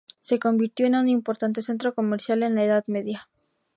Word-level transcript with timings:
Se 0.19 0.39
convirtió 0.39 0.87
en 0.87 0.95
un 0.95 1.07
importante 1.09 1.61
centro 1.61 1.93
comercial 1.93 2.41
en 2.41 2.55
la 2.55 2.63
Edad 2.63 2.83
Media. 2.87 3.29